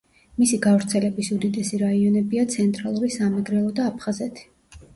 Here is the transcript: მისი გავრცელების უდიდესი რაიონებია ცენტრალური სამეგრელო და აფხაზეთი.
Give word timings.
მისი 0.43 0.57
გავრცელების 0.61 1.29
უდიდესი 1.35 1.79
რაიონებია 1.83 2.47
ცენტრალური 2.55 3.13
სამეგრელო 3.19 3.77
და 3.81 3.89
აფხაზეთი. 3.95 4.51